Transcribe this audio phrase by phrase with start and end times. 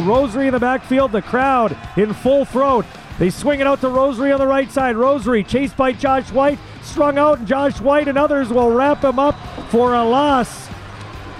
[0.00, 2.86] Rosary in the backfield, the crowd in full throat.
[3.18, 4.96] They swing it out to Rosary on the right side.
[4.96, 9.18] Rosary chased by Josh White, strung out, and Josh White and others will wrap him
[9.18, 9.38] up
[9.70, 10.68] for a loss.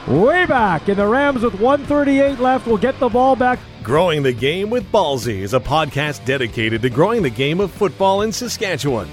[0.07, 3.59] Way back, and the Rams with 138 left will get the ball back.
[3.83, 8.23] Growing the Game with Ballsy is a podcast dedicated to growing the game of football
[8.23, 9.09] in Saskatchewan.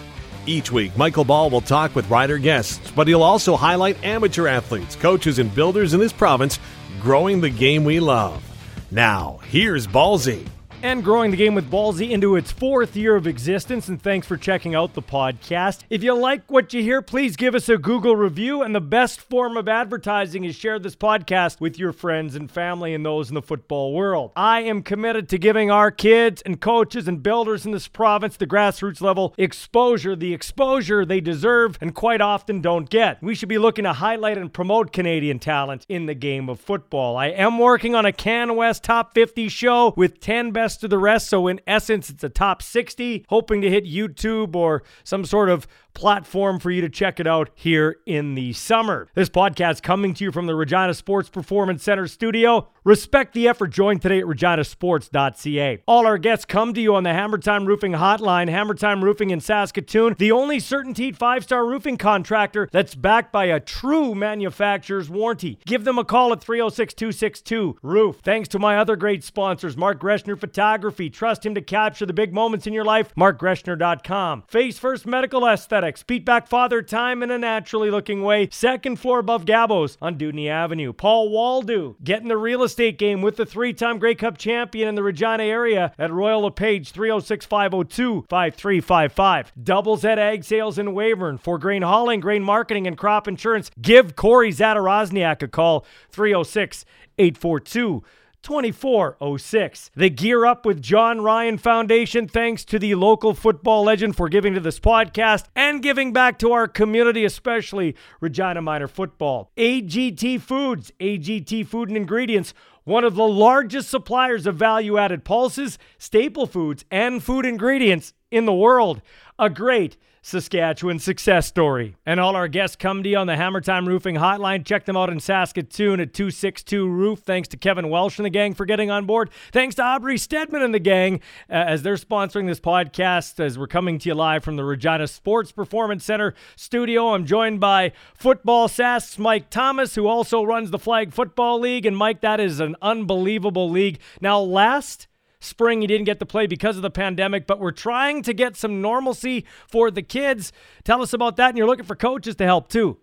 [0.46, 4.96] Each week, Michael Ball will talk with rider guests, but he'll also highlight amateur athletes,
[4.96, 6.60] coaches, and builders in this province
[7.00, 8.49] growing the game we love.
[8.92, 10.48] Now, here's Ballsy
[10.82, 13.90] and growing the game with Ballsy into its fourth year of existence.
[13.90, 15.82] And thanks for checking out the podcast.
[15.90, 18.62] If you like what you hear, please give us a Google review.
[18.62, 22.94] And the best form of advertising is share this podcast with your friends and family
[22.94, 24.32] and those in the football world.
[24.36, 28.48] I am committed to giving our kids and coaches and builders in this province the
[28.48, 33.22] grassroots level exposure, the exposure they deserve and quite often don't get.
[33.22, 37.18] We should be looking to highlight and promote Canadian talent in the game of football.
[37.18, 40.92] I am working on a Can West Top 50 show with 10 best best of
[40.92, 41.28] the rest.
[41.30, 45.68] So, in essence, it's a top 60, hoping to hit YouTube or some sort of
[46.00, 49.10] platform for you to check it out here in the summer.
[49.16, 52.70] This podcast coming to you from the Regina Sports Performance Center studio.
[52.86, 53.68] Respect the effort.
[53.72, 55.84] Join today at reginasports.ca.
[55.86, 58.48] All our guests come to you on the Hammer Time Roofing Hotline.
[58.48, 63.60] Hammer Time Roofing in Saskatoon, the only CertainTeed five-star roofing contractor that's backed by a
[63.60, 65.60] true manufacturer's warranty.
[65.66, 68.20] Give them a call at 306-262-ROOF.
[68.24, 71.10] Thanks to my other great sponsors, Mark Greshner Photography.
[71.10, 73.14] Trust him to capture the big moments in your life.
[73.16, 74.44] MarkGreshner.com.
[74.48, 76.04] Face First Medical Aesthetics Athletics.
[76.04, 78.48] Beat back Father Time in a naturally looking way.
[78.52, 80.94] Second floor above Gabos on Dewdney Avenue.
[80.94, 84.94] Paul Waldo getting the real estate game with the three time Grey Cup champion in
[84.94, 89.52] the Regina area at Royal LePage 306 502 5355.
[89.64, 93.72] Doubles at Ag Sales in Weyburn for grain hauling, grain marketing, and crop insurance.
[93.82, 96.86] Give Corey Zadarozniak a call 306
[97.18, 98.04] 842
[98.42, 99.92] 2406.
[99.96, 104.54] The Gear Up with Jon Ryan Foundation, thanks to the local football legend for giving
[104.54, 109.52] to this podcast and giving back to our community, especially Regina Minor football.
[109.58, 115.78] AGT Foods, AGT Food and Ingredients, one of the largest suppliers of value added pulses,
[115.98, 119.02] staple foods, and food ingredients in the world.
[119.38, 121.96] A great Saskatchewan success story.
[122.06, 124.66] And all our guests come to you on the Hammer Time Roofing Hotline.
[124.66, 127.20] Check them out in Saskatoon at 262 Roof.
[127.20, 129.30] Thanks to Kevin Welsh and the gang for getting on board.
[129.52, 133.68] Thanks to Aubrey Stedman and the gang uh, as they're sponsoring this podcast as we're
[133.68, 137.14] coming to you live from the Regina Sports Performance Center studio.
[137.14, 141.86] I'm joined by Football Sask's Mike Thomas, who also runs the Flag Football League.
[141.86, 144.00] And Mike, that is an unbelievable league.
[144.20, 145.08] Now, last
[145.40, 148.56] spring he didn't get to play because of the pandemic, but we're trying to get
[148.56, 150.52] some normalcy for the kids.
[150.84, 152.98] Tell us about that, and you're looking for coaches to help too.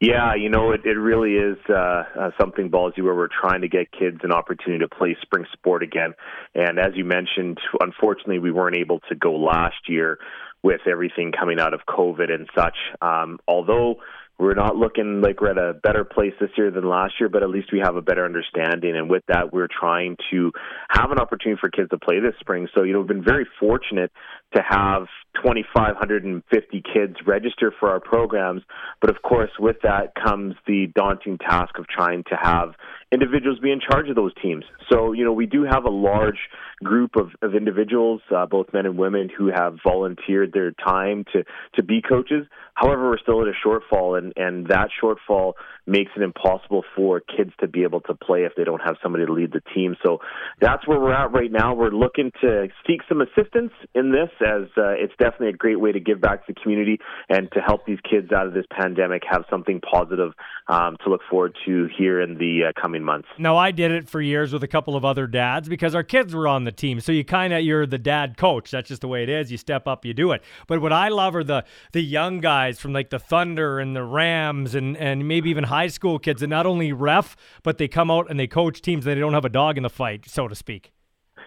[0.00, 3.68] Yeah, you know, it, it really is uh, uh, something ballsy where we're trying to
[3.68, 6.14] get kids an opportunity to play spring sport again.
[6.54, 10.18] And as you mentioned, unfortunately, we weren't able to go last year
[10.62, 12.76] with everything coming out of COVID and such.
[13.00, 13.96] Um, although
[14.42, 17.44] we're not looking like we're at a better place this year than last year, but
[17.44, 18.96] at least we have a better understanding.
[18.96, 20.50] And with that, we're trying to
[20.90, 22.66] have an opportunity for kids to play this spring.
[22.74, 24.10] So, you know, we've been very fortunate
[24.54, 28.62] to have 2,550 kids register for our programs.
[29.00, 32.74] But of course, with that comes the daunting task of trying to have
[33.12, 34.64] individuals be in charge of those teams.
[34.90, 36.38] So, you know, we do have a large
[36.82, 41.44] group of, of individuals, uh, both men and women, who have volunteered their time to,
[41.74, 42.46] to be coaches.
[42.74, 45.52] However, we're still at a shortfall, and, and that shortfall
[45.86, 49.26] makes it impossible for kids to be able to play if they don't have somebody
[49.26, 49.94] to lead the team.
[50.04, 50.18] So
[50.60, 51.74] that's where we're at right now.
[51.74, 55.92] We're looking to seek some assistance in this, as uh, it's definitely a great way
[55.92, 59.22] to give back to the community and to help these kids out of this pandemic
[59.28, 60.32] have something positive
[60.68, 63.28] um, to look forward to here in the uh, coming months.
[63.38, 66.34] Now, I did it for years with a couple of other dads because our kids
[66.34, 67.00] were on the team.
[67.00, 68.70] So you kind of you're the dad coach.
[68.70, 69.50] That's just the way it is.
[69.50, 70.42] You step up, you do it.
[70.66, 74.04] But what I love are the the young guys from like the Thunder and the
[74.04, 78.10] Rams and and maybe even high school kids that not only ref but they come
[78.10, 80.48] out and they coach teams that they don't have a dog in the fight, so
[80.48, 80.92] to speak.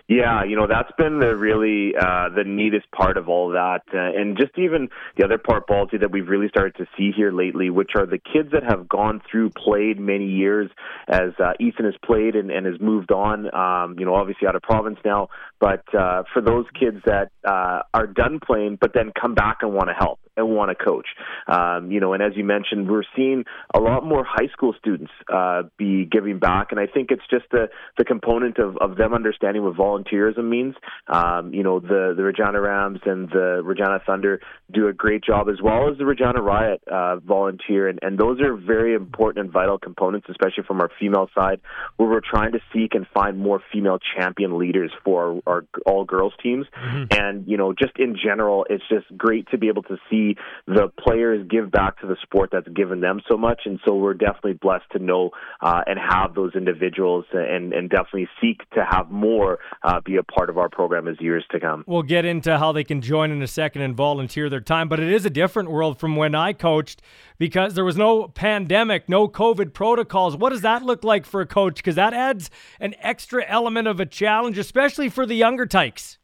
[0.07, 3.98] Yeah, you know that's been the really uh, the neatest part of all that, uh,
[3.98, 7.72] and just even the other part, Ballsy, that we've really started to see here lately,
[7.72, 10.69] which are the kids that have gone through, played many years,
[11.07, 13.52] as uh, Ethan has played and, and has moved on.
[13.56, 15.30] Um, you know, obviously out of province now,
[15.65, 19.73] but uh, for those kids that uh, are done playing, but then come back and
[19.73, 21.07] want to help and want to coach,
[21.47, 25.12] um, you know, and as you mentioned, we're seeing a lot more high school students
[25.33, 29.15] uh, be giving back, and I think it's just the the component of, of them
[29.15, 30.75] understanding what volunteerism means.
[31.07, 34.41] Um, you know, the the Regina Rams and the Regina Thunder
[34.71, 38.39] do a great job, as well as the Regina Riot uh, volunteer, and, and those
[38.39, 41.59] are very important and vital components, especially from our female side,
[41.97, 46.06] where we're trying to seek and find more female champion leaders for our, our all
[46.06, 47.06] girls teams, mm-hmm.
[47.12, 50.36] and you know, just in general, it's just great to be able to see
[50.68, 54.13] the players give back to the sport that's given them so much, and so we're
[54.13, 55.31] definitely blessed to know
[55.62, 60.24] uh, and have those individuals, and and definitely seek to have more uh, be a
[60.24, 61.84] part of our program as years to come.
[61.88, 65.00] We'll get into how they can join in a second and volunteer their time, but
[65.00, 67.01] it is a different world from when I coached
[67.38, 70.38] because there was no pandemic, no COVID protocols.
[70.38, 71.78] What does that look like for a coach?
[71.78, 72.50] Because that adds
[72.80, 76.18] an extra element of a challenge, especially for the younger tykes.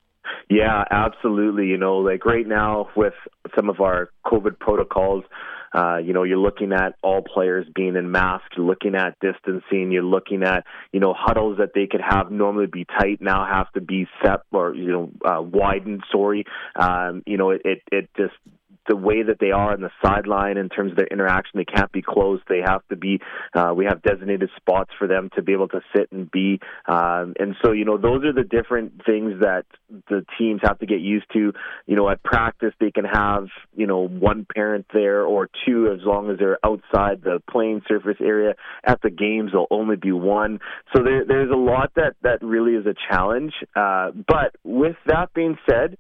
[0.50, 1.68] Yeah, absolutely.
[1.68, 3.14] You know, like right now with
[3.56, 5.24] some of our COVID protocols,
[5.74, 9.92] uh, you know, you're looking at all players being in masks, you're looking at distancing,
[9.92, 13.72] you're looking at, you know, huddles that they could have normally be tight now have
[13.72, 16.46] to be set or, you know, uh, widened, sorry.
[16.76, 18.34] Um, you know, it, it, it just
[18.88, 21.52] the way that they are on the sideline in terms of their interaction.
[21.56, 22.44] They can't be closed.
[22.50, 23.20] They have to be.
[23.54, 26.60] Uh, we have designated spots for them to be able to sit and be.
[26.88, 29.66] Um, and so, you know, those are the different things that
[30.10, 31.54] the teams have to get used to.
[31.86, 36.00] You know, at practice they can have you know one parent there or two as
[36.06, 38.56] long as they're outside the playing surface area.
[38.84, 40.60] At the games, there'll only be one.
[40.96, 43.54] So there, there's a lot that that really is a challenge.
[43.76, 45.98] Uh, but with that being said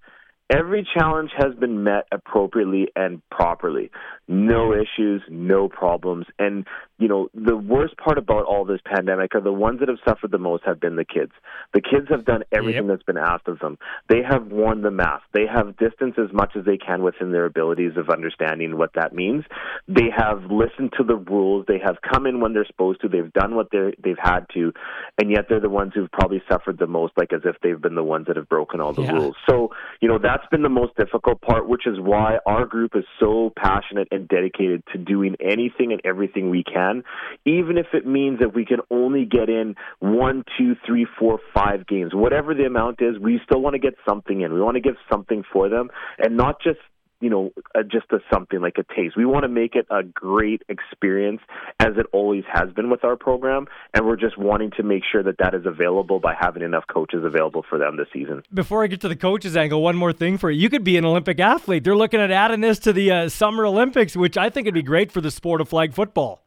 [0.52, 3.90] every challenge has been met appropriately and properly.
[4.32, 6.26] No issues, no problems.
[6.40, 6.66] And,
[6.98, 10.32] you know, the worst part about all this pandemic are the ones that have suffered
[10.32, 11.34] the most have been the kids.
[11.74, 12.96] The kids have done everything yep.
[12.96, 13.78] that's been asked of them.
[14.08, 15.24] They have worn the mask.
[15.34, 19.14] They have distanced as much as they can within their abilities of understanding what that
[19.14, 19.44] means.
[19.90, 21.66] They have listened to the rules.
[21.68, 23.10] They have come in when they're supposed to.
[23.10, 24.72] They've done what they they've had to.
[25.18, 27.96] And yet they're the ones who've probably suffered the most, like as if they've been
[27.96, 29.12] the ones that have broken all the yeah.
[29.12, 29.36] rules.
[29.50, 33.04] So, you know, that's been the most difficult part, which is why our group is
[33.20, 37.04] so passionate and dedicated to doing anything and everything we can,
[37.46, 41.88] even if it means that we can only get in one, two, three, four, five
[41.88, 44.54] games, whatever the amount is, we still want to get something in.
[44.54, 46.80] We want to give something for them and not just
[47.22, 49.16] you know, uh, just a something like a taste.
[49.16, 51.42] We want to make it a great experience
[51.80, 55.24] as it always has been with our program, and we're just wanting to make sure
[55.24, 58.44] that that is available by having enough coaches available for them this season.
[58.54, 60.60] Before I get to the coaches angle, one more thing for you.
[60.60, 61.84] You could be an Olympic athlete.
[61.84, 64.84] They're looking at adding this to the uh, Summer Olympics, which I think would be
[64.84, 66.44] great for the sport of flag football.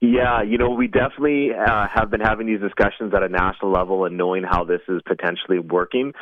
[0.00, 4.04] Yeah, you know, we definitely uh, have been having these discussions at a national level
[4.04, 6.12] and knowing how this is potentially working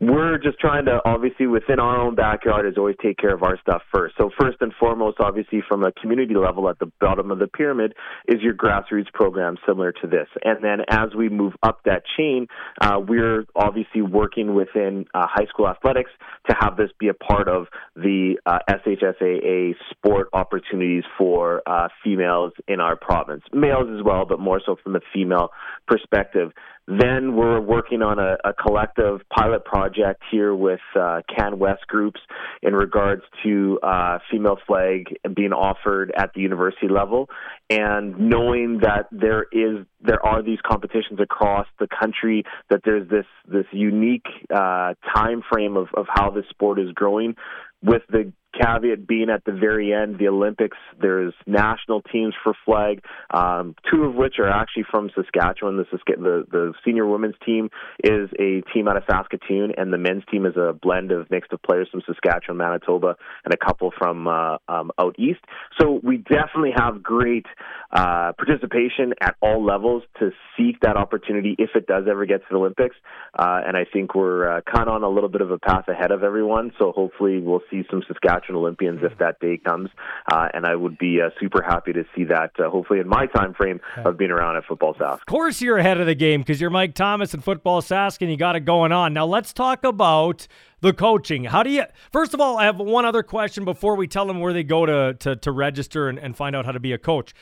[0.00, 3.58] we're just trying to obviously within our own backyard is always take care of our
[3.60, 4.14] stuff first.
[4.16, 7.94] So first and foremost, obviously from a community level at the bottom of the pyramid
[8.28, 10.28] is your grassroots program similar to this.
[10.44, 12.46] And then as we move up that chain,
[12.80, 16.10] uh, we're obviously working within uh, high school athletics
[16.48, 17.66] to have this be a part of
[17.96, 24.38] the uh, SHSAA sport opportunities for uh, females in our province, males as well, but
[24.38, 25.50] more so from the female
[25.88, 26.52] perspective.
[26.88, 32.18] Then we're working on a, a collective pilot project here with uh, Can West groups
[32.62, 37.28] in regards to uh, female flag being offered at the university level,
[37.68, 43.26] and knowing that there is there are these competitions across the country, that there's this
[43.46, 47.34] this unique uh, time frame of, of how this sport is growing
[47.82, 53.02] with the caveat being at the very end, the Olympics, there's national teams for flag,
[53.32, 55.76] um, two of which are actually from Saskatchewan.
[55.76, 57.70] The, the, the senior women's team
[58.02, 61.52] is a team out of Saskatoon, and the men's team is a blend of mixed
[61.52, 65.40] of players from Saskatchewan, Manitoba, and a couple from uh, um, out east.
[65.80, 67.46] So we definitely have great
[67.92, 72.46] uh, participation at all levels to seek that opportunity if it does ever get to
[72.50, 72.96] the Olympics.
[73.38, 75.88] Uh, and I think we're uh, kind of on a little bit of a path
[75.88, 76.72] ahead of everyone.
[76.78, 79.90] So hopefully we'll see some Saskatchewan Saskatchewan Olympians if that day comes.
[80.30, 83.26] Uh, and I would be uh, super happy to see that, uh, hopefully, in my
[83.26, 85.14] time frame of being around at Football Sask.
[85.14, 88.30] Of course, you're ahead of the game because you're Mike Thomas and Football Sask, and
[88.30, 89.12] you got it going on.
[89.12, 90.46] Now, let's talk about
[90.80, 91.44] the coaching.
[91.44, 94.40] How do you, first of all, I have one other question before we tell them
[94.40, 96.98] where they go to, to, to register and, and find out how to be a
[96.98, 97.34] coach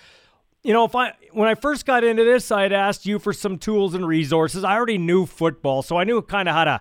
[0.63, 3.33] you know, if I when I first got into this, I had asked you for
[3.33, 4.65] some tools and resources.
[4.65, 6.81] I already knew football, so I knew kind of how to,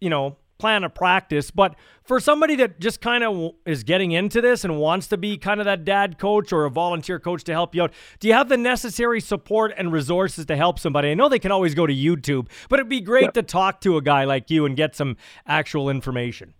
[0.00, 1.50] you know, plan a practice.
[1.50, 1.74] But
[2.04, 5.60] for somebody that just kind of is getting into this and wants to be kind
[5.60, 8.48] of that dad coach or a volunteer coach to help you out, do you have
[8.48, 11.10] the necessary support and resources to help somebody?
[11.10, 13.96] I know they can always go to YouTube, but it'd be great to talk to
[13.96, 16.54] a guy like you and get some actual information.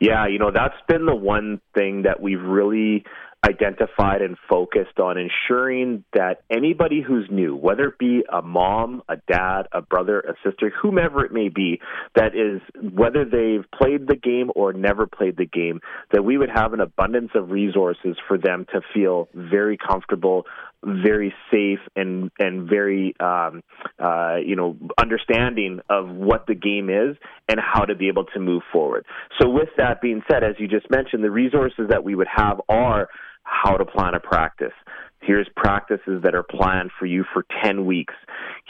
[0.00, 3.04] Yeah, you know, that's been the one thing that we've really
[3.44, 9.16] identified and focused on ensuring that anybody who's new, whether it be a mom, a
[9.30, 11.80] dad, a brother, a sister, whomever it may be,
[12.14, 12.60] that is,
[12.92, 15.80] whether they've played the game or never played the game,
[16.12, 20.46] that we would have an abundance of resources for them to feel very comfortable,
[20.82, 23.62] very safe, and and very um,
[23.98, 27.16] uh, you know understanding of what the game is
[27.48, 29.04] and how to be able to move forward.
[29.40, 32.60] So, with that being said, as you just mentioned, the resources that we would have
[32.68, 33.08] are
[33.44, 34.72] how to plan a practice.
[35.20, 38.14] Here's practices that are planned for you for 10 weeks.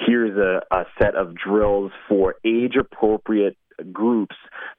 [0.07, 3.57] Here's a, a set of drills for age appropriate
[3.93, 4.37] groups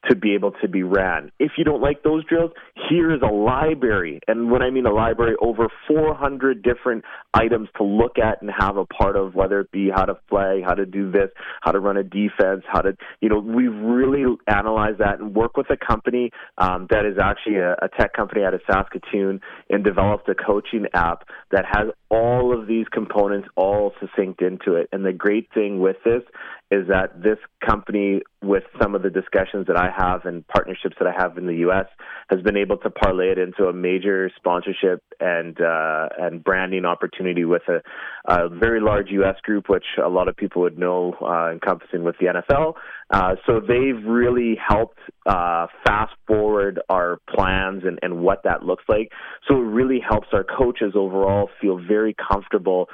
[0.10, 1.32] to be able to be ran.
[1.40, 2.52] If you don't like those drills,
[2.90, 4.20] here is a library.
[4.28, 8.78] And when I mean a library, over 400 different items to look at and have
[8.78, 11.30] a part of, whether it be how to play, how to do this,
[11.62, 15.58] how to run a defense, how to, you know, we've really analyzed that and work
[15.58, 19.84] with a company um, that is actually a, a tech company out of Saskatoon and
[19.84, 24.90] developed a coaching app that has all of these components all succinct into it.
[24.92, 26.24] And the great thing with this
[26.72, 31.08] is that this company, with some of the discussions that I have and partnerships that
[31.08, 31.86] I have in the U.S.,
[32.30, 37.46] has been able to parlay it into a major sponsorship and uh, and branding opportunity
[37.46, 37.82] with a,
[38.28, 39.36] a, very large U.S.
[39.44, 42.74] group, which a lot of people would know, uh, encompassing with the NFL.
[43.12, 48.84] Uh, so they've really helped uh, fast forward our plans and, and what that looks
[48.88, 49.12] like.
[49.48, 52.88] So it really helps our coaches overall feel very comfortable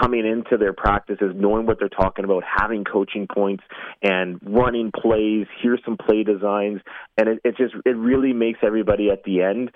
[0.00, 3.64] coming into their practices, knowing what they're talking about, having coaching points,
[4.02, 5.46] and running plays.
[5.60, 6.80] Here's some play designs,
[7.16, 9.70] and it, it just it really makes everybody at the end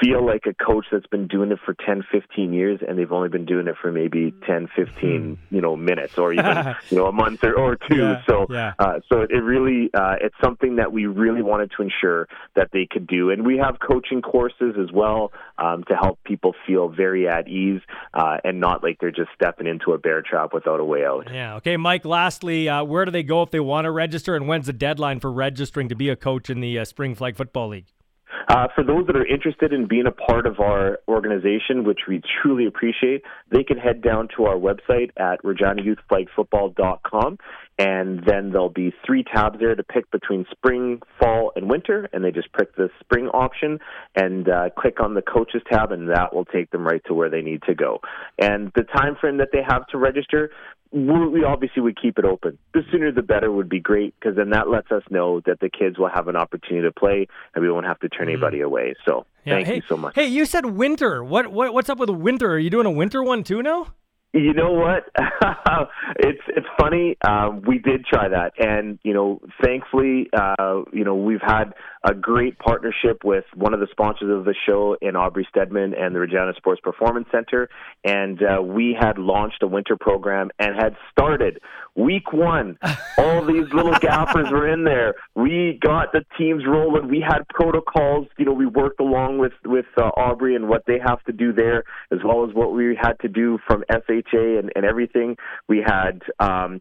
[0.00, 3.28] feel like a coach that's been doing it for 10 15 years and they've only
[3.28, 5.54] been doing it for maybe 10 15 hmm.
[5.54, 7.96] you know minutes or even you know a month or, or two.
[7.96, 8.74] Yeah, so yeah.
[8.78, 12.86] Uh, so it really uh, it's something that we really wanted to ensure that they
[12.88, 13.30] could do.
[13.30, 17.80] And we have coaching courses as well um, to help people feel very at ease
[18.14, 21.28] uh, and not like they're just stepping into a bear trap without a way out.
[21.32, 21.56] Yeah.
[21.56, 24.66] Okay mike lastly uh, where do they go if they want to register and when's
[24.66, 27.86] the deadline for registering to be a coach in the uh, spring flag football league
[28.48, 32.20] uh, for those that are interested in being a part of our organization, which we
[32.42, 37.38] truly appreciate, they can head down to our website at reginayouthflagfootball.com,
[37.78, 42.24] and then there'll be three tabs there to pick between spring, fall, and winter, and
[42.24, 43.78] they just pick the spring option
[44.14, 47.30] and uh, click on the coaches tab, and that will take them right to where
[47.30, 48.00] they need to go.
[48.38, 50.50] And the time frame that they have to register,
[50.94, 52.56] we obviously would keep it open.
[52.72, 55.68] The sooner the better would be great because then that lets us know that the
[55.68, 58.32] kids will have an opportunity to play and we won't have to turn mm.
[58.32, 58.94] anybody away.
[59.04, 59.54] So yeah.
[59.54, 60.14] thank hey, you so much.
[60.14, 61.24] Hey, you said winter.
[61.24, 62.52] What, what what's up with winter?
[62.52, 63.88] Are you doing a winter one too now?
[64.32, 65.04] You know what?
[66.16, 67.16] it's it's funny.
[67.24, 71.72] Um, we did try that, and you know, thankfully, uh, you know, we've had
[72.04, 76.14] a great partnership with one of the sponsors of the show in Aubrey Stedman and
[76.14, 77.70] the Regina Sports Performance Center,
[78.04, 81.60] and uh, we had launched a winter program and had started
[81.94, 82.78] week one.
[83.18, 85.14] All these little gaffers were in there.
[85.34, 87.08] We got the teams rolling.
[87.08, 88.26] We had protocols.
[88.36, 91.52] You know, we worked along with with uh, Aubrey and what they have to do
[91.52, 95.36] there, as well as what we had to do from SHA and, and everything.
[95.68, 96.80] We had um,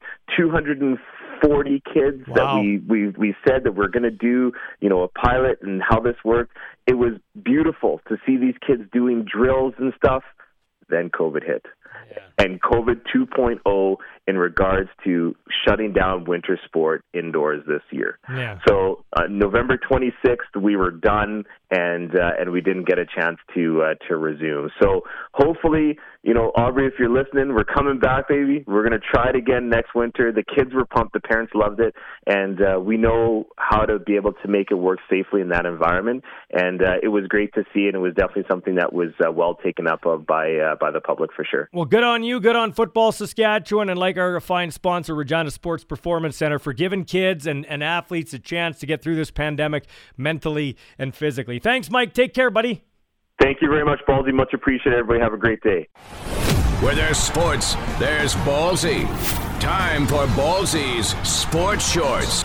[1.44, 2.36] 240 kids wow.
[2.36, 5.82] that we, we, we said that we're going to do, you know, a pilot and
[5.88, 6.56] how this worked.
[6.88, 10.24] It was beautiful to see these kids doing drills and stuff.
[10.90, 11.66] Then COVID hit.
[12.12, 12.46] Yeah.
[12.46, 13.96] And COVID 2.0
[14.28, 18.20] in regards to shutting down winter sport indoors this year.
[18.30, 18.60] Yeah.
[18.68, 23.38] So uh, November 26th, we were done, and uh, and we didn't get a chance
[23.56, 24.70] to uh, to resume.
[24.82, 25.02] So
[25.34, 28.64] hopefully, you know, Aubrey, if you're listening, we're coming back, baby.
[28.68, 30.32] We're gonna try it again next winter.
[30.32, 31.96] The kids were pumped, the parents loved it,
[32.28, 35.66] and uh, we know how to be able to make it work safely in that
[35.66, 36.24] environment.
[36.52, 39.32] And uh, it was great to see, and it was definitely something that was uh,
[39.32, 41.70] well taken up of by uh, by the public for sure.
[41.74, 45.84] Well, good on you, good on Football Saskatchewan, and like our fine sponsor, Regina Sports
[45.84, 49.86] Performance Center, for giving kids and, and athletes a chance to get through this pandemic
[50.18, 51.60] mentally and physically.
[51.60, 52.14] Thanks, Mike.
[52.14, 52.84] Take care, buddy.
[53.42, 54.34] Thank you very much, Ballsy.
[54.34, 55.00] Much appreciated.
[55.00, 55.88] Everybody have a great day.
[56.80, 59.06] Where there's sports, there's Ballsy.
[59.60, 62.44] Time for Ballsy's Sports Shorts.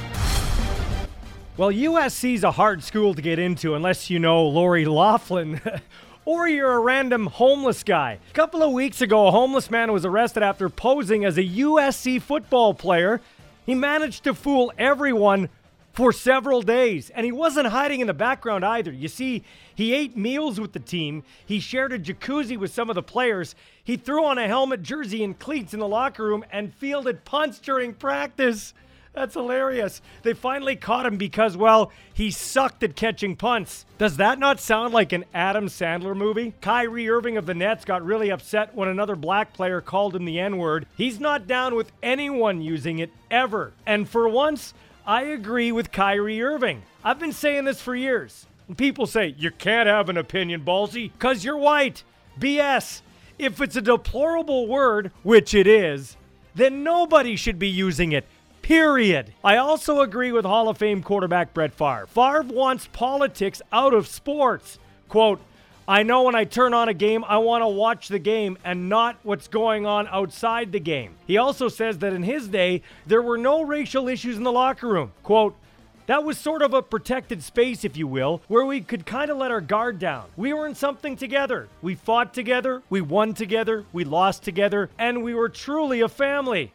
[1.56, 5.60] Well, USC's a hard school to get into unless you know Lori Loughlin.
[6.28, 8.18] or you're a random homeless guy.
[8.28, 12.20] A couple of weeks ago, a homeless man was arrested after posing as a USC
[12.20, 13.23] football player.
[13.64, 15.49] He managed to fool everyone
[15.94, 17.08] for several days.
[17.08, 18.92] And he wasn't hiding in the background either.
[18.92, 19.42] You see,
[19.75, 23.54] he ate meals with the team, he shared a jacuzzi with some of the players,
[23.82, 27.58] he threw on a helmet, jersey, and cleats in the locker room, and fielded punts
[27.58, 28.75] during practice.
[29.12, 30.00] That's hilarious.
[30.22, 33.84] They finally caught him because, well, he sucked at catching punts.
[33.96, 36.54] Does that not sound like an Adam Sandler movie?
[36.60, 40.38] Kyrie Irving of the Nets got really upset when another black player called him the
[40.38, 40.86] N word.
[40.96, 43.72] He's not down with anyone using it ever.
[43.86, 44.74] And for once,
[45.06, 46.82] I agree with Kyrie Irving.
[47.02, 48.46] I've been saying this for years.
[48.76, 52.04] People say, you can't have an opinion, ballsy, because you're white.
[52.38, 53.00] BS.
[53.38, 56.16] If it's a deplorable word, which it is,
[56.54, 58.26] then nobody should be using it.
[58.68, 59.32] Period.
[59.42, 62.06] I also agree with Hall of Fame quarterback Brett Favre.
[62.06, 64.78] Favre wants politics out of sports.
[65.08, 65.40] Quote,
[65.88, 68.90] I know when I turn on a game, I want to watch the game and
[68.90, 71.14] not what's going on outside the game.
[71.26, 74.88] He also says that in his day, there were no racial issues in the locker
[74.88, 75.12] room.
[75.22, 75.56] Quote,
[76.04, 79.38] that was sort of a protected space, if you will, where we could kind of
[79.38, 80.26] let our guard down.
[80.37, 81.68] We were in something together.
[81.80, 86.75] We fought together, we won together, we lost together, and we were truly a family.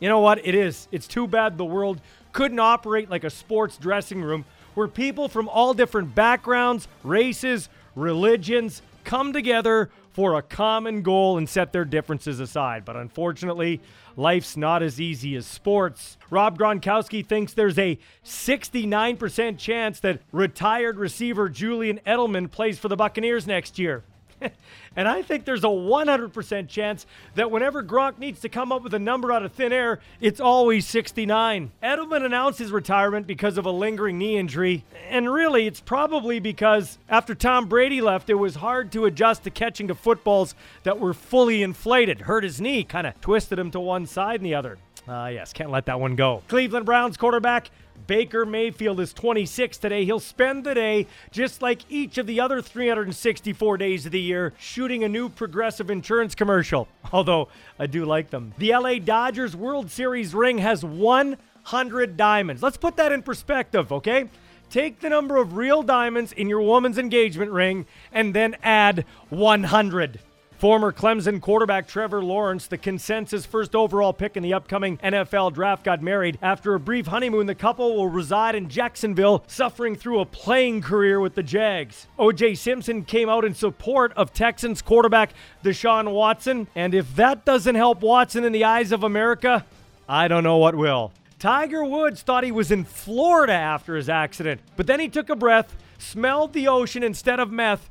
[0.00, 0.44] You know what?
[0.46, 0.88] It is.
[0.92, 2.00] It's too bad the world
[2.32, 8.82] couldn't operate like a sports dressing room where people from all different backgrounds, races, religions
[9.04, 12.84] come together for a common goal and set their differences aside.
[12.84, 13.80] But unfortunately,
[14.16, 16.16] life's not as easy as sports.
[16.30, 22.96] Rob Gronkowski thinks there's a 69% chance that retired receiver Julian Edelman plays for the
[22.96, 24.04] Buccaneers next year.
[24.96, 28.94] and I think there's a 100% chance that whenever Gronk needs to come up with
[28.94, 31.72] a number out of thin air, it's always 69.
[31.82, 36.98] Edelman announced his retirement because of a lingering knee injury, and really, it's probably because
[37.08, 41.14] after Tom Brady left, it was hard to adjust to catching to footballs that were
[41.14, 42.22] fully inflated.
[42.22, 44.78] Hurt his knee, kind of twisted him to one side and the other.
[45.06, 46.42] Ah, uh, yes, can't let that one go.
[46.48, 47.70] Cleveland Browns quarterback
[48.06, 50.04] Baker Mayfield is 26 today.
[50.04, 54.52] He'll spend the day, just like each of the other 364 days of the year,
[54.58, 56.88] shooting a new progressive insurance commercial.
[57.12, 58.52] Although I do like them.
[58.58, 62.62] The LA Dodgers World Series ring has 100 diamonds.
[62.62, 64.28] Let's put that in perspective, okay?
[64.70, 70.20] Take the number of real diamonds in your woman's engagement ring and then add 100.
[70.58, 75.84] Former Clemson quarterback Trevor Lawrence, the consensus first overall pick in the upcoming NFL draft,
[75.84, 76.38] got married.
[76.40, 81.18] After a brief honeymoon, the couple will reside in Jacksonville, suffering through a playing career
[81.18, 82.06] with the Jags.
[82.18, 85.34] OJ Simpson came out in support of Texans quarterback
[85.64, 89.66] Deshaun Watson, and if that doesn't help Watson in the eyes of America,
[90.08, 91.12] I don't know what will.
[91.40, 95.36] Tiger Woods thought he was in Florida after his accident, but then he took a
[95.36, 97.90] breath, smelled the ocean instead of meth,